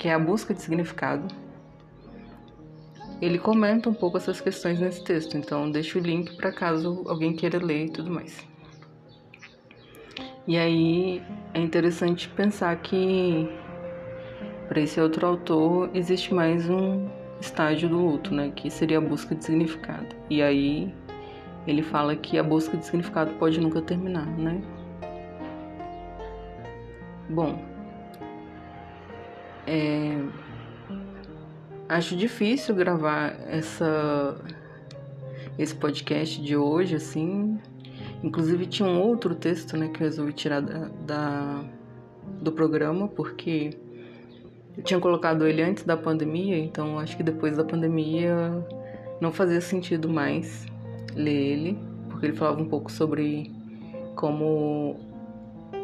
que 0.00 0.08
é 0.08 0.14
a 0.14 0.18
busca 0.18 0.54
de 0.54 0.62
significado. 0.62 1.28
Ele 3.20 3.38
comenta 3.38 3.90
um 3.90 3.94
pouco 3.94 4.16
essas 4.16 4.40
questões 4.40 4.80
nesse 4.80 5.04
texto, 5.04 5.36
então 5.36 5.70
deixo 5.70 5.98
o 5.98 6.02
link 6.02 6.36
para 6.36 6.50
caso 6.50 7.04
alguém 7.06 7.34
queira 7.34 7.58
ler 7.58 7.86
e 7.86 7.90
tudo 7.90 8.10
mais. 8.10 8.48
E 10.46 10.56
aí 10.56 11.22
é 11.52 11.60
interessante 11.60 12.28
pensar 12.30 12.74
que 12.76 13.48
para 14.68 14.80
esse 14.80 15.00
outro 15.00 15.26
autor 15.26 15.90
existe 15.92 16.32
mais 16.32 16.68
um 16.68 17.08
estágio 17.40 17.88
do 17.88 17.98
luto, 17.98 18.34
né, 18.34 18.52
que 18.54 18.70
seria 18.70 18.98
a 18.98 19.00
busca 19.00 19.34
de 19.34 19.44
significado. 19.44 20.16
E 20.30 20.40
aí 20.42 20.94
ele 21.66 21.82
fala 21.82 22.16
que 22.16 22.38
a 22.38 22.42
busca 22.42 22.76
de 22.76 22.86
significado 22.86 23.32
pode 23.34 23.60
nunca 23.60 23.82
terminar, 23.82 24.26
né? 24.26 24.62
Bom, 27.28 27.62
é, 29.66 30.18
acho 31.90 32.16
difícil 32.16 32.74
gravar 32.74 33.36
essa 33.48 34.36
esse 35.58 35.74
podcast 35.74 36.40
de 36.40 36.56
hoje, 36.56 36.94
assim. 36.94 37.58
Inclusive 38.22 38.66
tinha 38.66 38.88
um 38.88 39.00
outro 39.00 39.34
texto, 39.34 39.76
né, 39.76 39.88
que 39.88 40.02
eu 40.02 40.06
resolvi 40.06 40.32
tirar 40.32 40.60
da, 40.60 40.88
da 41.06 41.64
do 42.40 42.52
programa, 42.52 43.08
porque 43.08 43.76
eu 44.76 44.82
tinha 44.82 45.00
colocado 45.00 45.46
ele 45.46 45.62
antes 45.62 45.84
da 45.84 45.96
pandemia, 45.96 46.56
então 46.58 46.98
acho 46.98 47.16
que 47.16 47.22
depois 47.22 47.56
da 47.56 47.64
pandemia 47.64 48.64
não 49.20 49.32
fazia 49.32 49.60
sentido 49.60 50.08
mais 50.08 50.66
ler 51.14 51.34
ele, 51.34 51.78
porque 52.08 52.26
ele 52.26 52.36
falava 52.36 52.62
um 52.62 52.68
pouco 52.68 52.90
sobre 52.90 53.50
como 54.14 54.96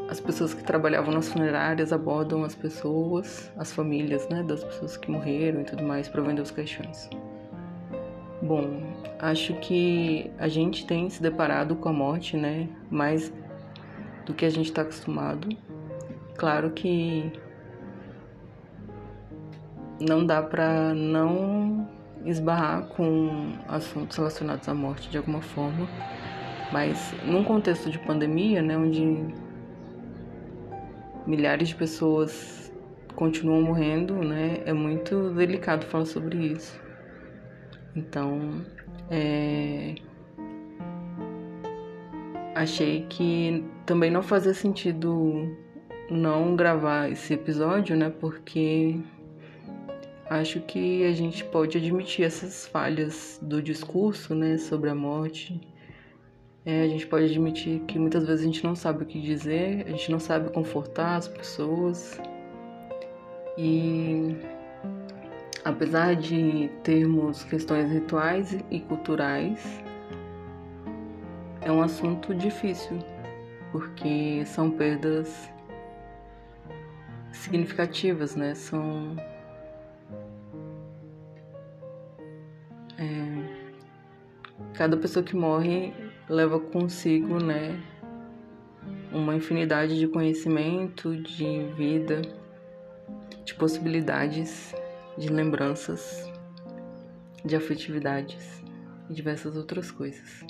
as 0.09 0.21
pessoas 0.21 0.55
que 0.55 0.63
trabalhavam 0.63 1.13
nas 1.13 1.29
funerárias 1.29 1.93
abordam 1.93 2.45
as 2.45 2.55
pessoas, 2.55 3.51
as 3.57 3.73
famílias, 3.73 4.29
né, 4.29 4.43
das 4.43 4.63
pessoas 4.63 4.97
que 4.97 5.11
morreram 5.11 5.63
e 5.63 5.65
tudo 5.65 5.83
mais 5.83 6.09
para 6.09 6.23
vender 6.23 6.43
os 6.43 6.51
caixões. 6.51 7.11
Bom, 8.41 8.83
acho 9.19 9.55
que 9.55 10.31
a 10.39 10.47
gente 10.47 10.87
tem 10.87 11.11
se 11.11 11.21
deparado 11.21 11.75
com 11.75 11.89
a 11.89 11.93
morte, 11.93 12.37
né, 12.37 12.69
mais 12.91 13.33
do 14.25 14.33
que 14.33 14.45
a 14.45 14.51
gente 14.51 14.67
está 14.67 14.83
acostumado. 14.83 15.49
Claro 16.37 16.71
que 16.71 17.33
não 20.01 20.25
dá 20.25 20.43
para 20.43 20.95
não 20.95 21.89
esbarrar 22.25 22.87
com 22.89 23.55
assuntos 23.67 24.17
relacionados 24.17 24.69
à 24.69 24.75
morte 24.75 25.09
de 25.09 25.17
alguma 25.17 25.41
forma, 25.41 25.89
mas 26.73 27.15
num 27.25 27.43
contexto 27.43 27.91
de 27.91 27.99
pandemia, 27.99 28.61
né, 28.63 28.77
onde 28.77 29.35
milhares 31.27 31.69
de 31.69 31.75
pessoas 31.75 32.73
continuam 33.15 33.63
morrendo, 33.63 34.15
né? 34.15 34.63
É 34.65 34.73
muito 34.73 35.31
delicado 35.31 35.85
falar 35.87 36.05
sobre 36.05 36.39
isso. 36.39 36.79
Então, 37.95 38.65
é... 39.11 39.95
achei 42.55 43.07
que 43.09 43.65
também 43.85 44.11
não 44.11 44.23
fazia 44.23 44.55
sentido 44.55 45.57
não 46.11 46.55
gravar 46.55 47.11
esse 47.11 47.35
episódio, 47.35 47.97
né? 47.97 48.11
Porque 48.11 49.01
acho 50.29 50.61
que 50.61 51.05
a 51.05 51.13
gente 51.13 51.45
pode 51.45 51.79
admitir 51.79 52.25
essas 52.25 52.67
falhas 52.67 53.39
do 53.41 53.63
discurso, 53.63 54.35
né, 54.35 54.59
sobre 54.59 54.91
a 54.91 54.95
morte 54.95 55.61
é, 56.67 56.83
a 56.83 56.89
gente 56.89 57.07
pode 57.07 57.27
admitir 57.27 57.79
que 57.87 57.97
muitas 57.97 58.27
vezes 58.27 58.43
a 58.43 58.45
gente 58.45 58.65
não 58.65 58.75
sabe 58.75 59.05
o 59.05 59.07
que 59.07 59.21
dizer, 59.21 59.87
a 59.87 59.91
gente 59.91 60.11
não 60.11 60.19
sabe 60.19 60.51
confortar 60.51 61.15
as 61.15 61.29
pessoas. 61.29 62.21
E 63.57 64.37
apesar 65.65 66.17
de 66.17 66.69
termos 66.83 67.45
questões 67.45 67.89
rituais 67.93 68.59
e 68.69 68.81
culturais, 68.81 69.81
é 71.61 71.71
um 71.71 71.81
assunto 71.81 72.35
difícil, 72.35 72.99
porque 73.71 74.45
são 74.45 74.69
perdas 74.69 75.49
significativas, 77.31 78.35
né? 78.35 78.57
São 78.57 79.15
é, 82.99 83.05
cada 84.75 84.97
pessoa 84.97 85.23
que 85.23 85.37
morre 85.37 85.95
leva 86.29 86.59
consigo, 86.59 87.43
né, 87.43 87.81
uma 89.13 89.35
infinidade 89.35 89.99
de 89.99 90.09
conhecimento, 90.09 91.17
de 91.17 91.65
vida, 91.77 92.23
de 93.45 93.55
possibilidades, 93.55 94.75
de 95.17 95.29
lembranças, 95.29 96.31
de 97.45 97.55
afetividades 97.55 98.63
e 99.09 99.15
diversas 99.15 99.57
outras 99.57 99.91
coisas. 99.91 100.45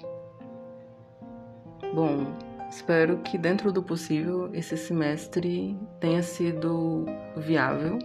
Bom, 1.94 2.34
espero 2.70 3.18
que 3.18 3.38
dentro 3.38 3.70
do 3.70 3.82
possível 3.82 4.50
esse 4.52 4.76
semestre 4.76 5.76
tenha 6.00 6.22
sido 6.22 7.04
viável. 7.36 7.98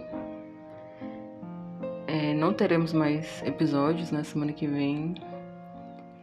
É, 2.06 2.34
não 2.34 2.52
teremos 2.52 2.92
mais 2.92 3.42
episódios 3.42 4.10
na 4.10 4.22
semana 4.22 4.52
que 4.52 4.66
vem. 4.66 5.14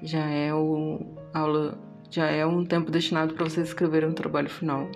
Já 0.02 0.26
é 0.30 0.54
o 0.54 1.19
aula 1.34 1.78
já 2.10 2.28
é 2.28 2.46
um 2.46 2.66
tempo 2.66 2.92
destinado 2.92 3.34
para 3.34 3.46
vocês 3.46 3.68
escreverem 3.68 4.10
um 4.10 4.14
trabalho 4.14 4.50
final. 4.50 4.90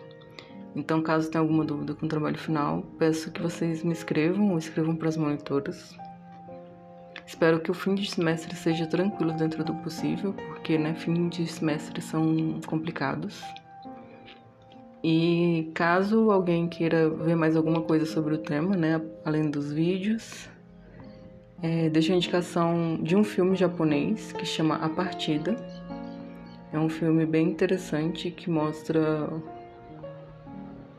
Então, 0.75 1.01
caso 1.01 1.29
tenha 1.29 1.41
alguma 1.41 1.63
dúvida 1.63 1.93
com 1.93 2.05
o 2.05 2.09
trabalho 2.09 2.37
final, 2.37 2.81
peço 2.97 3.31
que 3.31 3.41
vocês 3.41 3.83
me 3.83 3.93
escrevam 3.93 4.51
ou 4.51 4.57
escrevam 4.57 4.95
para 4.95 5.09
as 5.09 5.17
monitoras. 5.17 5.95
Espero 7.25 7.59
que 7.59 7.69
o 7.69 7.73
fim 7.73 7.93
de 7.95 8.09
semestre 8.09 8.55
seja 8.55 8.87
tranquilo 8.87 9.33
dentro 9.33 9.63
do 9.63 9.73
possível, 9.75 10.33
porque 10.33 10.77
né, 10.77 10.95
fim 10.95 11.29
de 11.29 11.45
semestre 11.45 12.01
são 12.01 12.59
complicados. 12.65 13.43
E 15.03 15.71
caso 15.75 16.31
alguém 16.31 16.67
queira 16.67 17.09
ver 17.09 17.35
mais 17.35 17.55
alguma 17.55 17.81
coisa 17.81 18.05
sobre 18.05 18.33
o 18.33 18.37
tema, 18.37 18.75
né, 18.75 19.01
além 19.23 19.49
dos 19.51 19.71
vídeos, 19.71 20.49
é, 21.61 21.89
deixo 21.89 22.11
a 22.11 22.15
indicação 22.15 22.97
de 23.01 23.15
um 23.15 23.23
filme 23.23 23.55
japonês 23.55 24.31
que 24.33 24.45
chama 24.45 24.75
A 24.75 24.89
Partida 24.89 25.55
É 26.73 26.79
um 26.79 26.89
filme 26.89 27.23
bem 27.23 27.49
interessante 27.49 28.31
que 28.31 28.49
mostra 28.49 29.29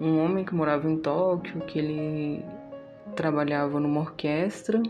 um 0.01 0.25
homem 0.25 0.45
que 0.45 0.55
morava 0.55 0.89
em 0.89 0.97
Tóquio, 0.97 1.63
que 1.63 1.81
ele 1.81 2.45
trabalhava 3.17 3.81
numa 3.81 4.03
orquestra 4.03 4.81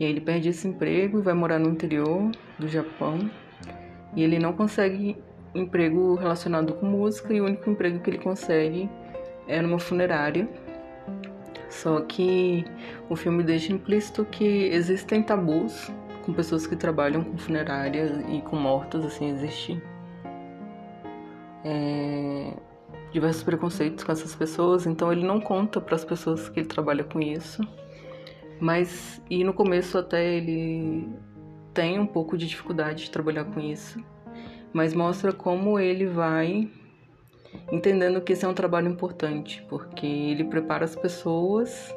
e 0.00 0.04
aí 0.04 0.10
ele 0.10 0.20
perde 0.20 0.48
esse 0.48 0.66
emprego 0.66 1.20
e 1.20 1.22
vai 1.22 1.32
morar 1.32 1.60
no 1.60 1.70
interior 1.70 2.32
do 2.58 2.66
Japão. 2.66 3.30
E 4.16 4.24
ele 4.24 4.40
não 4.40 4.52
consegue 4.52 5.16
emprego 5.54 6.16
relacionado 6.16 6.74
com 6.74 6.86
música 6.86 7.32
e 7.32 7.40
o 7.40 7.44
único 7.44 7.70
emprego 7.70 8.00
que 8.00 8.10
ele 8.10 8.18
consegue 8.18 8.90
é 9.46 9.62
numa 9.62 9.78
funerária. 9.78 10.48
Só 11.70 12.00
que 12.00 12.64
o 13.08 13.14
filme 13.14 13.44
deixa 13.44 13.72
implícito 13.72 14.24
que 14.24 14.44
existem 14.44 15.22
tabus 15.22 15.88
com 16.24 16.32
pessoas 16.32 16.66
que 16.66 16.74
trabalham 16.74 17.22
com 17.22 17.38
funerária 17.38 18.24
e 18.28 18.42
com 18.42 18.56
mortos, 18.56 19.04
assim, 19.04 19.30
existe 19.30 19.80
é, 21.66 22.52
diversos 23.12 23.42
preconceitos 23.42 24.04
com 24.04 24.12
essas 24.12 24.34
pessoas, 24.36 24.86
então 24.86 25.12
ele 25.12 25.26
não 25.26 25.40
conta 25.40 25.80
para 25.80 25.96
as 25.96 26.04
pessoas 26.04 26.48
que 26.48 26.60
ele 26.60 26.68
trabalha 26.68 27.02
com 27.02 27.20
isso. 27.20 27.60
Mas 28.60 29.20
e 29.28 29.42
no 29.42 29.52
começo 29.52 29.98
até 29.98 30.36
ele 30.36 31.08
tem 31.74 31.98
um 31.98 32.06
pouco 32.06 32.38
de 32.38 32.46
dificuldade 32.46 33.04
de 33.04 33.10
trabalhar 33.10 33.44
com 33.44 33.60
isso, 33.60 34.02
mas 34.72 34.94
mostra 34.94 35.32
como 35.32 35.78
ele 35.78 36.06
vai 36.06 36.70
entendendo 37.72 38.20
que 38.20 38.32
esse 38.32 38.44
é 38.44 38.48
um 38.48 38.54
trabalho 38.54 38.88
importante, 38.88 39.64
porque 39.68 40.06
ele 40.06 40.44
prepara 40.44 40.84
as 40.84 40.94
pessoas, 40.94 41.92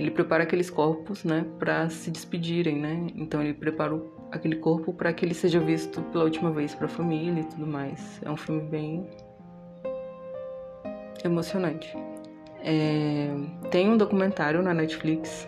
ele 0.00 0.10
prepara 0.10 0.44
aqueles 0.44 0.70
corpos, 0.70 1.24
né, 1.24 1.44
para 1.58 1.90
se 1.90 2.10
despedirem, 2.10 2.78
né? 2.78 3.08
Então 3.14 3.42
ele 3.42 3.52
prepara 3.52 4.00
aquele 4.32 4.56
corpo 4.56 4.94
para 4.94 5.12
que 5.12 5.26
ele 5.26 5.34
seja 5.34 5.60
visto 5.60 6.00
pela 6.04 6.24
última 6.24 6.50
vez 6.50 6.74
para 6.74 6.86
a 6.86 6.88
família 6.88 7.42
e 7.42 7.44
tudo 7.44 7.66
mais. 7.66 8.18
É 8.24 8.30
um 8.30 8.36
filme 8.36 8.62
bem 8.62 9.06
emocionante. 11.22 11.94
É, 12.64 13.28
tem 13.70 13.90
um 13.90 13.98
documentário 13.98 14.62
na 14.62 14.72
Netflix 14.72 15.46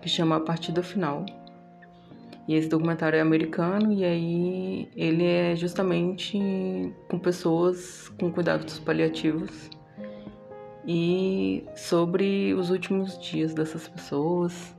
que 0.00 0.08
chama 0.08 0.36
A 0.36 0.40
Partida 0.40 0.82
Final. 0.82 1.26
E 2.48 2.54
esse 2.54 2.66
documentário 2.66 3.18
é 3.18 3.20
americano 3.20 3.92
e 3.92 4.04
aí 4.06 4.88
ele 4.96 5.26
é 5.26 5.54
justamente 5.54 6.38
com 7.10 7.18
pessoas 7.18 8.08
com 8.18 8.32
cuidados 8.32 8.78
paliativos 8.78 9.68
e 10.86 11.64
sobre 11.76 12.54
os 12.54 12.70
últimos 12.70 13.18
dias 13.18 13.54
dessas 13.54 13.88
pessoas 13.88 14.74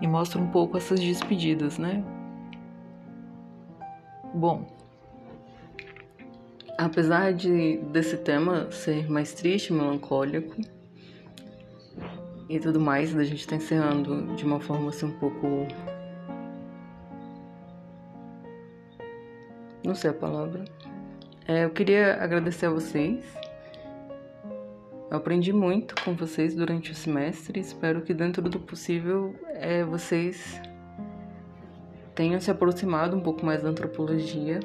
e 0.00 0.06
mostra 0.06 0.40
um 0.40 0.48
pouco 0.48 0.76
essas 0.76 1.00
despedidas, 1.00 1.78
né? 1.78 2.02
Bom, 4.34 4.66
apesar 6.76 7.32
de 7.32 7.78
desse 7.92 8.16
tema 8.16 8.70
ser 8.70 9.10
mais 9.10 9.32
triste, 9.32 9.72
melancólico 9.72 10.56
e 12.48 12.60
tudo 12.60 12.80
mais, 12.80 13.12
da 13.14 13.24
gente 13.24 13.40
estar 13.40 13.56
tá 13.56 13.56
encerrando 13.56 14.34
de 14.36 14.44
uma 14.44 14.60
forma 14.60 14.90
assim 14.90 15.06
um 15.06 15.18
pouco 15.18 15.66
não 19.84 19.94
sei 19.94 20.10
a 20.10 20.14
palavra. 20.14 20.64
É, 21.46 21.64
eu 21.64 21.70
queria 21.70 22.22
agradecer 22.22 22.66
a 22.66 22.70
vocês. 22.70 23.24
Eu 25.10 25.16
aprendi 25.16 25.52
muito 25.52 25.94
com 26.04 26.14
vocês 26.14 26.54
durante 26.54 26.92
o 26.92 26.94
semestre. 26.94 27.60
Espero 27.60 28.02
que 28.02 28.12
dentro 28.12 28.42
do 28.42 28.60
possível 28.60 29.34
é, 29.54 29.82
vocês 29.84 30.60
tenham 32.14 32.40
se 32.40 32.50
aproximado 32.50 33.16
um 33.16 33.20
pouco 33.20 33.44
mais 33.44 33.62
da 33.62 33.68
antropologia 33.68 34.60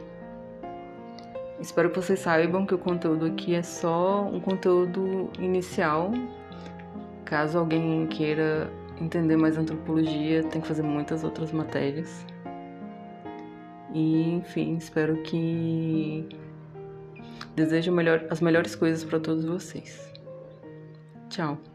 Espero 1.64 1.90
que 1.90 1.96
vocês 1.96 2.20
saibam 2.20 2.66
que 2.66 2.76
o 2.76 2.78
conteúdo 2.78 3.26
aqui 3.26 3.56
é 3.56 3.64
só 3.64 4.26
um 4.26 4.42
conteúdo 4.42 5.30
inicial. 5.40 6.12
Caso 7.24 7.58
alguém 7.58 8.06
queira 8.08 8.70
entender 9.00 9.38
mais 9.38 9.58
antropologia, 9.58 10.44
tem 10.44 10.60
que 10.60 10.68
fazer 10.68 10.82
muitas 10.82 11.24
outras 11.24 11.54
matérias. 11.54 12.26
E, 13.94 14.34
enfim, 14.34 14.76
espero 14.76 15.16
que 15.24 16.28
desejo 17.56 17.94
melhor, 17.94 18.26
as 18.30 18.42
melhores 18.42 18.76
coisas 18.76 19.06
para 19.06 19.22
todos 19.22 19.46
vocês. 19.46 20.13
Tchau. 21.34 21.73